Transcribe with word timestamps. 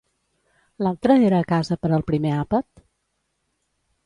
L'altre 0.85 1.17
era 1.27 1.41
a 1.43 1.47
casa 1.51 1.77
per 1.83 1.93
al 1.99 2.07
primer 2.09 2.33
àpat? 2.39 2.85